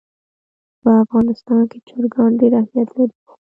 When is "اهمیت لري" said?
2.59-3.15